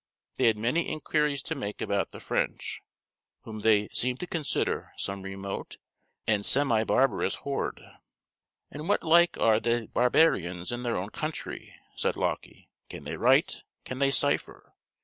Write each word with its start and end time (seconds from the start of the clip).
They 0.37 0.47
had 0.47 0.57
many 0.57 0.87
inquiries 0.91 1.43
to 1.43 1.53
make 1.53 1.79
about 1.79 2.09
the 2.09 2.19
French, 2.19 2.81
whom 3.41 3.59
they 3.59 3.87
seemed 3.89 4.19
to 4.21 4.25
consider 4.25 4.93
some 4.97 5.21
remote 5.21 5.77
and 6.25 6.43
semi 6.43 6.83
barbarous 6.83 7.35
horde 7.35 7.83
"And 8.71 8.89
what 8.89 9.03
like 9.03 9.37
are 9.39 9.59
thae 9.59 9.85
barbarians 9.85 10.71
in 10.71 10.81
their 10.81 10.97
own 10.97 11.11
country?" 11.11 11.75
said 11.95 12.15
Lauckie, 12.17 12.67
"can 12.89 13.03
they 13.03 13.15
write? 13.15 13.63
can 13.85 13.99
they 13.99 14.09
cipher?" 14.09 14.73